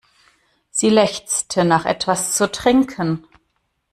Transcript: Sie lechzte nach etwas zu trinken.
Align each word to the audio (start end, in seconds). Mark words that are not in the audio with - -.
Sie 0.71 0.89
lechzte 0.89 1.63
nach 1.63 1.85
etwas 1.85 2.35
zu 2.35 2.51
trinken. 2.51 3.23